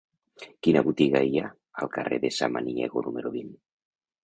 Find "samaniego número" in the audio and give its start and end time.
2.39-3.35